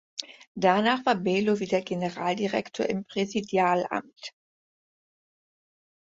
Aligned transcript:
Danach 0.55 1.05
war 1.05 1.13
Belo 1.13 1.59
wieder 1.59 1.79
Generaldirektor 1.83 2.87
im 2.87 3.05
Präsidialamt. 3.05 4.33